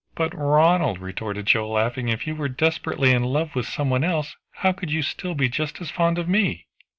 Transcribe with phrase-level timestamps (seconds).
[0.15, 4.35] "But, Ronald," retorted Joe laughing, "if you were desperately in love with some one else,
[4.49, 6.65] how could you still be just as fond of me?"